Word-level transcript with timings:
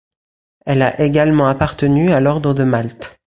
Elle 0.65 0.81
a 0.81 0.99
également 0.99 1.45
appartenu 1.45 2.11
à 2.11 2.19
l'Ordre 2.19 2.55
de 2.55 2.63
Malte. 2.63 3.19